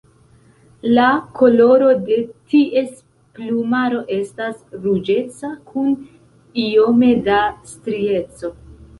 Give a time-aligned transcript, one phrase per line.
[0.91, 1.07] La
[1.39, 2.15] koloro de
[2.53, 2.87] ties
[3.39, 5.91] plumaro estas ruĝeca kun
[6.63, 7.37] iome da
[7.73, 8.51] strieco.